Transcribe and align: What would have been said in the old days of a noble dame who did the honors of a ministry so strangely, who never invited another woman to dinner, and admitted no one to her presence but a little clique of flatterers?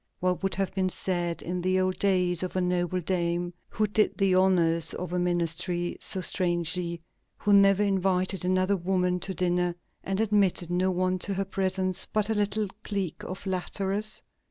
What 0.19 0.41
would 0.41 0.55
have 0.55 0.73
been 0.73 0.89
said 0.89 1.43
in 1.43 1.61
the 1.61 1.79
old 1.79 1.99
days 1.99 2.41
of 2.41 2.55
a 2.55 2.59
noble 2.61 3.01
dame 3.01 3.53
who 3.69 3.85
did 3.85 4.17
the 4.17 4.33
honors 4.33 4.95
of 4.95 5.13
a 5.13 5.19
ministry 5.19 5.95
so 6.01 6.21
strangely, 6.21 6.99
who 7.37 7.53
never 7.53 7.83
invited 7.83 8.43
another 8.43 8.75
woman 8.75 9.19
to 9.19 9.35
dinner, 9.35 9.75
and 10.03 10.19
admitted 10.19 10.71
no 10.71 10.89
one 10.89 11.19
to 11.19 11.35
her 11.35 11.45
presence 11.45 12.07
but 12.11 12.31
a 12.31 12.33
little 12.33 12.67
clique 12.83 13.21
of 13.23 13.37
flatterers? 13.37 14.23